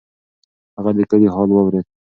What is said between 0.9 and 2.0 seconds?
د کلي حال واورېد.